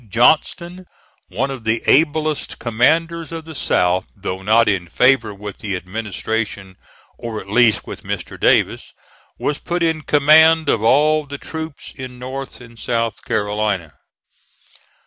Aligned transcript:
Johnston, 0.09 0.87
one 1.27 1.51
of 1.51 1.63
the 1.63 1.83
ablest 1.85 2.57
commanders 2.57 3.31
of 3.31 3.45
the 3.45 3.53
South 3.53 4.07
though 4.15 4.41
not 4.41 4.67
in 4.67 4.87
favor 4.87 5.31
with 5.31 5.59
the 5.59 5.75
administration 5.75 6.75
(or 7.19 7.39
at 7.39 7.47
least 7.47 7.85
with 7.85 8.01
Mr. 8.01 8.39
Davis), 8.39 8.93
was 9.37 9.59
put 9.59 9.83
in 9.83 10.01
command 10.01 10.69
of 10.69 10.81
all 10.81 11.27
the 11.27 11.37
troops 11.37 11.91
in 11.93 12.17
North 12.17 12.59
and 12.61 12.79
South 12.79 13.23
Carolina. 13.25 13.93